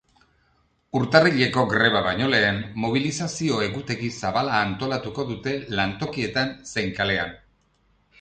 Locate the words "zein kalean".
6.73-7.37